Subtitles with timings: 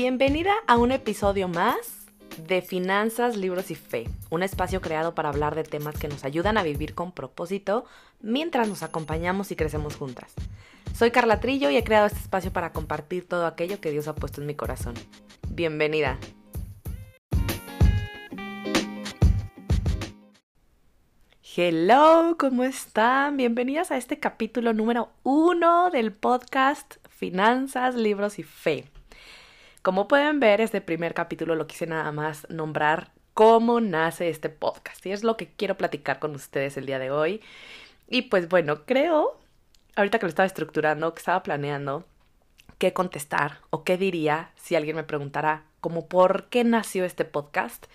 [0.00, 2.06] Bienvenida a un episodio más
[2.46, 6.56] de Finanzas, Libros y Fe, un espacio creado para hablar de temas que nos ayudan
[6.56, 7.84] a vivir con propósito
[8.20, 10.34] mientras nos acompañamos y crecemos juntas.
[10.94, 14.14] Soy Carla Trillo y he creado este espacio para compartir todo aquello que Dios ha
[14.14, 14.94] puesto en mi corazón.
[15.48, 16.16] Bienvenida.
[21.56, 23.36] Hello, ¿cómo están?
[23.36, 28.84] Bienvenidas a este capítulo número uno del podcast Finanzas, Libros y Fe.
[29.82, 35.06] Como pueden ver, este primer capítulo lo quise nada más nombrar cómo nace este podcast
[35.06, 37.40] y es lo que quiero platicar con ustedes el día de hoy.
[38.08, 39.38] Y pues bueno, creo,
[39.94, 42.04] ahorita que lo estaba estructurando, que estaba planeando
[42.78, 47.86] qué contestar o qué diría si alguien me preguntara como por qué nació este podcast.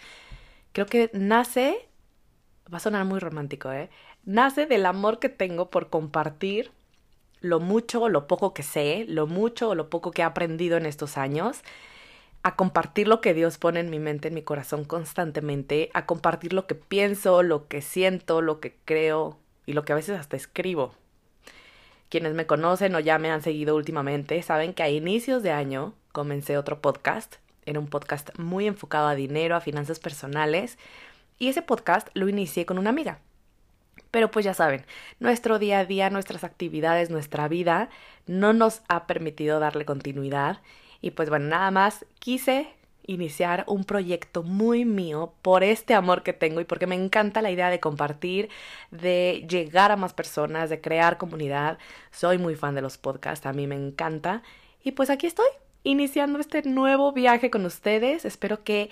[0.71, 1.89] Creo que nace
[2.71, 3.89] va a sonar muy romántico, ¿eh?
[4.23, 6.71] Nace del amor que tengo por compartir
[7.43, 10.77] lo mucho o lo poco que sé, lo mucho o lo poco que he aprendido
[10.77, 11.61] en estos años,
[12.41, 16.53] a compartir lo que Dios pone en mi mente, en mi corazón constantemente, a compartir
[16.53, 20.37] lo que pienso, lo que siento, lo que creo y lo que a veces hasta
[20.37, 20.95] escribo.
[22.09, 25.93] Quienes me conocen o ya me han seguido últimamente saben que a inicios de año
[26.13, 27.35] comencé otro podcast.
[27.65, 30.77] Era un podcast muy enfocado a dinero, a finanzas personales,
[31.39, 33.19] y ese podcast lo inicié con una amiga.
[34.13, 34.85] Pero pues ya saben,
[35.19, 37.89] nuestro día a día, nuestras actividades, nuestra vida
[38.27, 40.61] no nos ha permitido darle continuidad.
[41.01, 42.67] Y pues bueno, nada más quise
[43.07, 47.49] iniciar un proyecto muy mío por este amor que tengo y porque me encanta la
[47.49, 48.49] idea de compartir,
[48.91, 51.79] de llegar a más personas, de crear comunidad.
[52.11, 54.43] Soy muy fan de los podcasts, a mí me encanta.
[54.83, 55.47] Y pues aquí estoy,
[55.81, 58.25] iniciando este nuevo viaje con ustedes.
[58.25, 58.91] Espero que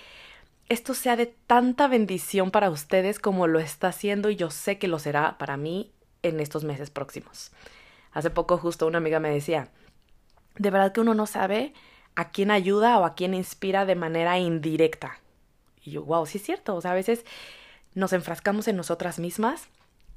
[0.72, 4.88] esto sea de tanta bendición para ustedes como lo está haciendo y yo sé que
[4.88, 5.92] lo será para mí
[6.22, 7.52] en estos meses próximos.
[8.12, 9.68] Hace poco justo una amiga me decía,
[10.56, 11.74] de verdad que uno no sabe
[12.14, 15.18] a quién ayuda o a quién inspira de manera indirecta.
[15.82, 17.24] Y yo, wow, sí es cierto, o sea, a veces
[17.94, 19.68] nos enfrascamos en nosotras mismas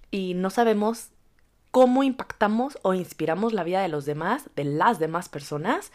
[0.09, 1.09] y no sabemos
[1.71, 5.91] cómo impactamos o inspiramos la vida de los demás, de las demás personas,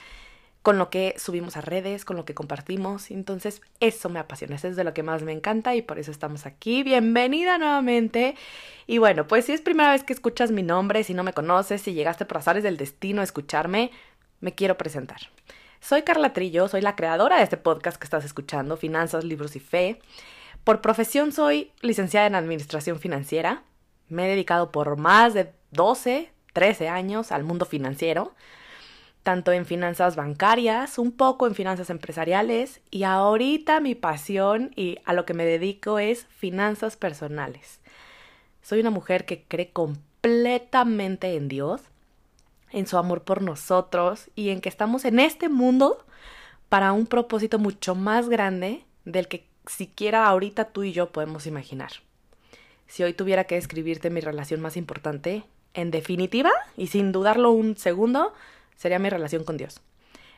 [0.62, 3.10] con lo que subimos a redes, con lo que compartimos.
[3.10, 6.10] Entonces, eso me apasiona, eso es de lo que más me encanta y por eso
[6.10, 6.82] estamos aquí.
[6.82, 8.34] Bienvenida nuevamente.
[8.86, 11.80] Y bueno, pues si es primera vez que escuchas mi nombre, si no me conoces,
[11.80, 13.90] si llegaste por azares del destino a escucharme,
[14.40, 15.20] me quiero presentar.
[15.80, 19.60] Soy Carla Trillo, soy la creadora de este podcast que estás escuchando, Finanzas, Libros y
[19.60, 20.02] Fe.
[20.62, 23.62] Por profesión soy licenciada en Administración Financiera.
[24.10, 28.34] Me he dedicado por más de 12, 13 años al mundo financiero
[29.22, 35.12] tanto en finanzas bancarias, un poco en finanzas empresariales y ahorita mi pasión y a
[35.12, 37.80] lo que me dedico es finanzas personales.
[38.62, 41.82] Soy una mujer que cree completamente en Dios,
[42.70, 46.04] en su amor por nosotros y en que estamos en este mundo
[46.68, 51.90] para un propósito mucho más grande del que siquiera ahorita tú y yo podemos imaginar.
[52.86, 55.44] Si hoy tuviera que describirte mi relación más importante,
[55.74, 58.32] en definitiva, y sin dudarlo un segundo,
[58.80, 59.82] sería mi relación con Dios.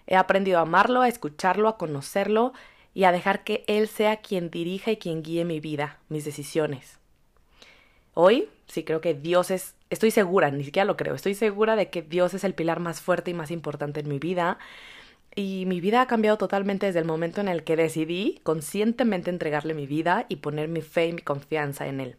[0.09, 2.53] He aprendido a amarlo, a escucharlo, a conocerlo
[2.93, 6.99] y a dejar que Él sea quien dirija y quien guíe mi vida, mis decisiones.
[8.15, 11.89] Hoy sí creo que Dios es, estoy segura, ni siquiera lo creo, estoy segura de
[11.89, 14.59] que Dios es el pilar más fuerte y más importante en mi vida.
[15.37, 19.73] Y mi vida ha cambiado totalmente desde el momento en el que decidí conscientemente entregarle
[19.73, 22.17] mi vida y poner mi fe y mi confianza en Él.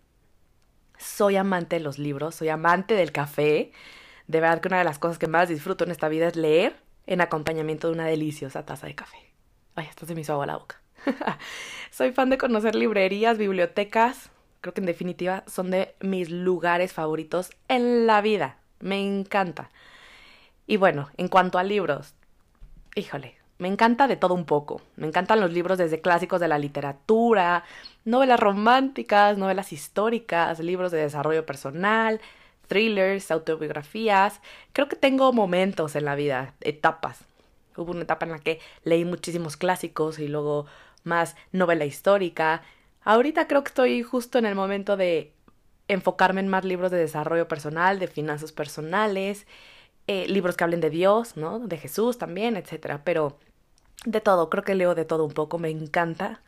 [0.98, 3.74] Soy amante de los libros, soy amante del café,
[4.34, 6.76] de verdad que una de las cosas que más disfruto en esta vida es leer
[7.06, 9.18] en acompañamiento de una deliciosa taza de café.
[9.76, 10.82] Ay, esto se me hizo agua la boca.
[11.92, 14.32] Soy fan de conocer librerías, bibliotecas.
[14.62, 18.58] Creo que en definitiva son de mis lugares favoritos en la vida.
[18.80, 19.70] Me encanta.
[20.66, 22.16] Y bueno, en cuanto a libros,
[22.96, 24.82] híjole, me encanta de todo un poco.
[24.96, 27.66] Me encantan los libros desde clásicos de la literatura,
[28.04, 32.20] novelas románticas, novelas históricas, libros de desarrollo personal,
[32.68, 34.42] thrillers, autobiografías.
[34.74, 37.20] Creo que tengo momentos en la vida, etapas.
[37.76, 40.66] Hubo una etapa en la que leí muchísimos clásicos y luego
[41.04, 42.62] más novela histórica.
[43.04, 45.34] Ahorita creo que estoy justo en el momento de
[45.88, 49.46] enfocarme en más libros de desarrollo personal, de finanzas personales,
[50.08, 51.60] eh, libros que hablen de Dios, ¿no?
[51.60, 53.02] De Jesús también, etcétera.
[53.04, 53.38] Pero
[54.06, 56.42] de todo, creo que leo de todo un poco, me encanta.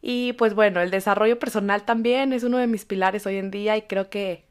[0.00, 3.76] Y pues bueno, el desarrollo personal también es uno de mis pilares hoy en día
[3.76, 4.44] y creo que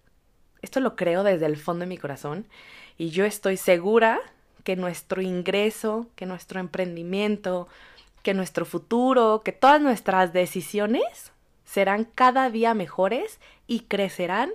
[0.62, 2.46] esto lo creo desde el fondo de mi corazón
[2.98, 4.20] y yo estoy segura
[4.64, 7.68] que nuestro ingreso, que nuestro emprendimiento,
[8.24, 11.32] que nuestro futuro, que todas nuestras decisiones
[11.66, 14.52] serán cada día mejores y crecerán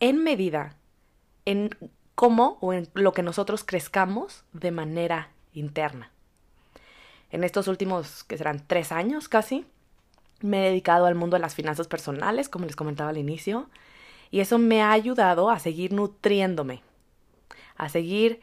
[0.00, 0.76] en medida
[1.44, 1.70] en
[2.14, 6.10] cómo o en lo que nosotros crezcamos de manera interna.
[7.30, 9.64] En estos últimos, que serán tres años casi,
[10.40, 13.68] me he dedicado al mundo de las finanzas personales, como les comentaba al inicio,
[14.30, 16.82] y eso me ha ayudado a seguir nutriéndome,
[17.76, 18.40] a seguir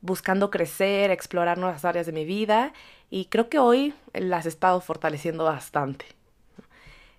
[0.00, 2.72] buscando crecer, explorar nuevas áreas de mi vida,
[3.10, 6.06] y creo que hoy las he estado fortaleciendo bastante.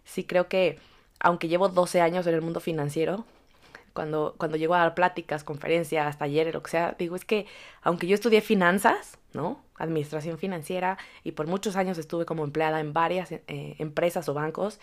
[0.03, 0.79] Sí creo que,
[1.19, 3.25] aunque llevo 12 años en el mundo financiero,
[3.93, 7.45] cuando, cuando llego a dar pláticas, conferencias, talleres, lo que sea, digo, es que
[7.81, 9.61] aunque yo estudié finanzas, ¿no?
[9.77, 13.41] Administración financiera y por muchos años estuve como empleada en varias eh,
[13.79, 14.79] empresas o bancos,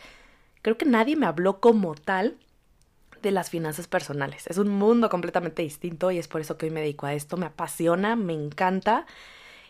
[0.62, 2.36] creo que nadie me habló como tal
[3.22, 4.46] de las finanzas personales.
[4.46, 7.36] Es un mundo completamente distinto y es por eso que hoy me dedico a esto.
[7.36, 9.06] Me apasiona, me encanta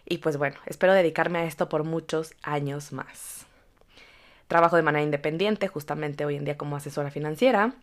[0.05, 3.47] y pues bueno, espero dedicarme a esto por muchos años más.
[4.47, 7.75] Trabajo de manera independiente, justamente hoy en día como asesora financiera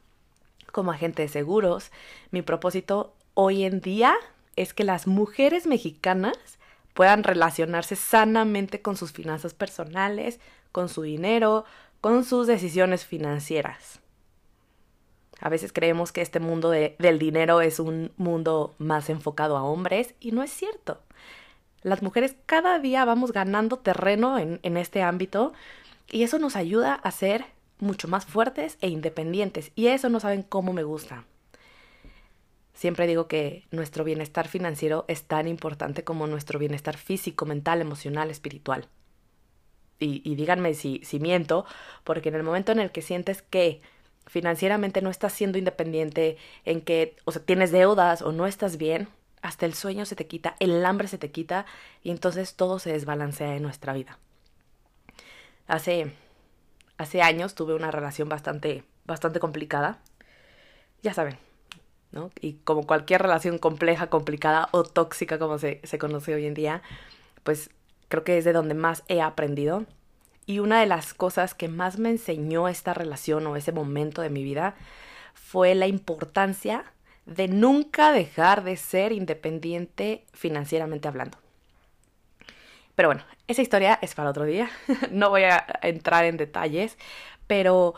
[0.76, 1.90] como agente de seguros,
[2.32, 4.14] mi propósito hoy en día
[4.58, 6.38] es que las mujeres mexicanas
[6.94, 10.42] puedan relacionarse sanamente con sus finanzas personales,
[10.74, 11.64] con su dinero,
[12.02, 14.02] con sus decisiones financieras.
[15.40, 20.16] A veces creemos que este mundo del dinero es un mundo más enfocado a hombres
[20.20, 21.02] y no es cierto.
[21.82, 25.54] Las mujeres cada día vamos ganando terreno en, en este ámbito
[26.10, 27.46] y eso nos ayuda a ser
[27.80, 29.72] mucho más fuertes e independientes.
[29.76, 31.26] Y eso no saben cómo me gusta.
[32.74, 38.30] Siempre digo que nuestro bienestar financiero es tan importante como nuestro bienestar físico, mental, emocional,
[38.30, 38.90] espiritual.
[39.98, 41.66] Y, díganme si, si miento,
[42.04, 43.82] porque en el momento en el que sientes que
[44.28, 49.08] financieramente no estás siendo independiente, en que, o sea, tienes deudas o no estás bien,
[49.42, 51.66] hasta el sueño se te quita, el hambre se te quita
[52.04, 54.18] y entonces todo se desbalancea en nuestra vida.
[55.68, 56.14] Hace
[56.98, 60.00] hace años tuve una relación bastante, bastante complicada.
[61.02, 61.38] Ya saben,
[62.12, 62.32] ¿no?
[62.42, 66.82] Y como cualquier relación compleja, complicada o tóxica como se, se conoce hoy en día,
[67.44, 67.70] pues
[68.10, 69.86] creo que es de donde más he aprendido.
[70.46, 74.30] Y una de las cosas que más me enseñó esta relación o ese momento de
[74.30, 74.76] mi vida
[75.34, 76.84] fue la importancia
[77.26, 81.38] de nunca dejar de ser independiente financieramente hablando.
[82.96, 84.70] Pero bueno, esa historia es para otro día.
[85.12, 86.98] no voy a entrar en detalles,
[87.48, 87.96] pero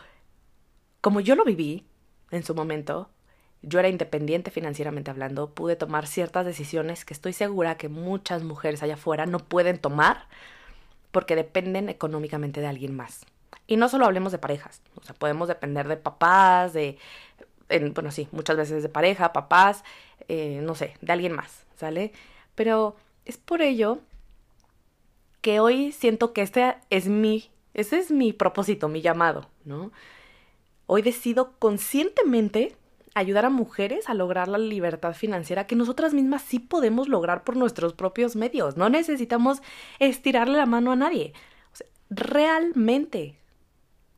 [1.01, 1.85] como yo lo viví
[2.31, 3.09] en su momento,
[3.61, 8.83] yo era independiente financieramente hablando, pude tomar ciertas decisiones que estoy segura que muchas mujeres
[8.83, 10.27] allá afuera no pueden tomar
[11.11, 13.25] porque dependen económicamente de alguien más.
[13.65, 16.97] Y no solo hablemos de parejas, o sea, podemos depender de papás, de,
[17.93, 19.83] bueno, sí, muchas veces de pareja, papás,
[20.27, 22.13] eh, no sé, de alguien más, ¿sale?
[22.55, 22.95] Pero
[23.25, 23.99] es por ello
[25.41, 29.91] que hoy siento que este es mi, ese es mi propósito, mi llamado, ¿no?
[30.85, 32.75] Hoy decido conscientemente
[33.17, 37.55] ayudar a mujeres a lograr la libertad financiera que nosotras mismas sí podemos lograr por
[37.55, 38.77] nuestros propios medios.
[38.77, 39.61] No necesitamos
[39.99, 41.33] estirarle la mano a nadie.
[42.09, 43.35] realmente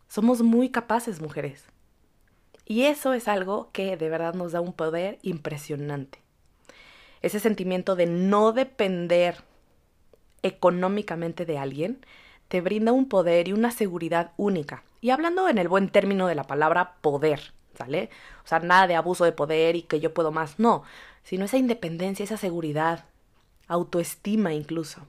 [0.07, 1.65] somos muy capaces, mujeres.
[2.65, 6.21] Y eso es algo que de verdad nos da un poder impresionante.
[7.21, 9.43] Ese sentimiento de no depender
[10.43, 12.05] económicamente de alguien,
[12.47, 14.83] te brinda un poder y una seguridad única.
[15.01, 17.53] Y hablando en el buen término de la palabra poder,
[17.87, 20.83] O sea, nada de abuso de poder y que yo puedo más, no,
[21.23, 23.05] sino esa independencia, esa seguridad,
[23.67, 25.05] autoestima incluso.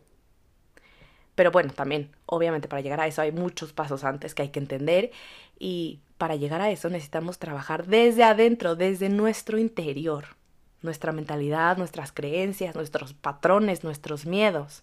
[1.35, 4.61] Pero bueno, también, obviamente para llegar a eso hay muchos pasos antes que hay que
[4.61, 5.11] entender
[5.59, 10.37] y para llegar a eso necesitamos trabajar desde adentro, desde nuestro interior,
[10.83, 14.83] nuestra mentalidad, nuestras creencias, nuestros patrones, nuestros miedos.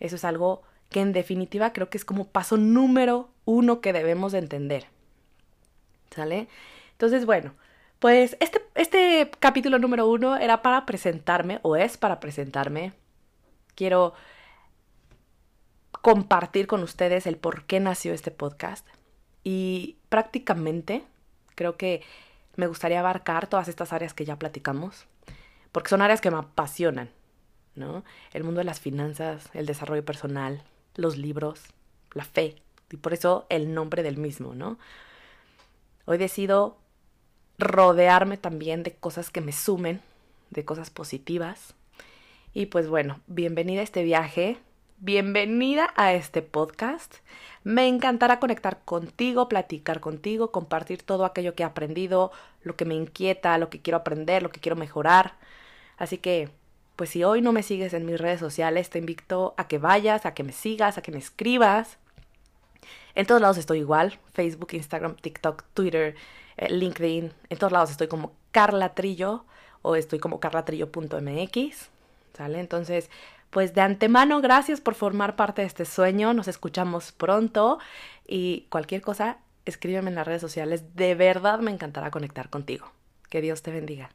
[0.00, 4.32] Eso es algo que en definitiva creo que es como paso número uno que debemos
[4.32, 4.86] de entender.
[6.14, 6.48] ¿Sale?
[6.92, 7.54] Entonces, bueno,
[7.98, 12.92] pues este, este capítulo número uno era para presentarme, o es para presentarme.
[13.74, 14.14] Quiero
[15.90, 18.86] compartir con ustedes el por qué nació este podcast.
[19.44, 21.04] Y prácticamente
[21.54, 22.02] creo que
[22.56, 25.06] me gustaría abarcar todas estas áreas que ya platicamos,
[25.72, 27.10] porque son áreas que me apasionan.
[27.74, 28.04] ¿no?
[28.32, 30.62] El mundo de las finanzas, el desarrollo personal,
[30.94, 31.62] los libros,
[32.12, 32.56] la fe,
[32.90, 34.78] y por eso el nombre del mismo, ¿no?
[36.04, 36.78] Hoy decido
[37.58, 40.00] rodearme también de cosas que me sumen,
[40.50, 41.74] de cosas positivas.
[42.52, 44.58] Y pues bueno, bienvenida a este viaje,
[44.98, 47.16] bienvenida a este podcast.
[47.62, 52.32] Me encantará conectar contigo, platicar contigo, compartir todo aquello que he aprendido,
[52.64, 55.36] lo que me inquieta, lo que quiero aprender, lo que quiero mejorar.
[55.98, 56.50] Así que
[56.96, 60.26] pues si hoy no me sigues en mis redes sociales, te invito a que vayas,
[60.26, 61.98] a que me sigas, a que me escribas.
[63.14, 66.14] En todos lados estoy igual, Facebook, Instagram, TikTok, Twitter,
[66.56, 69.44] eh, LinkedIn, en todos lados estoy como Carla Trillo
[69.82, 71.90] o estoy como carlatrillo.mx.
[72.34, 72.60] ¿Sale?
[72.60, 73.10] Entonces,
[73.50, 76.32] pues de antemano, gracias por formar parte de este sueño.
[76.32, 77.78] Nos escuchamos pronto
[78.26, 80.94] y cualquier cosa, escríbeme en las redes sociales.
[80.94, 82.90] De verdad me encantará conectar contigo.
[83.28, 84.10] Que Dios te bendiga.